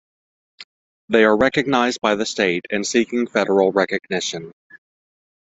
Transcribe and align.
They 1.09 1.23
are 1.25 1.37
recognized 1.37 2.01
by 2.01 2.15
the 2.15 2.25
state 2.25 2.65
and 2.71 2.87
seeking 2.87 3.27
federal 3.27 3.71
recognition. 3.71 4.51